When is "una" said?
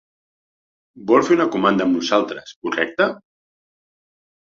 1.37-1.47